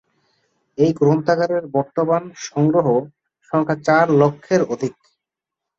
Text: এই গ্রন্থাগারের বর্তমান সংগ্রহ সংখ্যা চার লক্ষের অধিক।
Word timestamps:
এই 0.77 0.91
গ্রন্থাগারের 0.93 1.63
বর্তমান 1.73 2.23
সংগ্রহ 2.47 2.87
সংখ্যা 3.51 3.77
চার 3.85 4.05
লক্ষের 4.21 4.61
অধিক। 4.73 4.95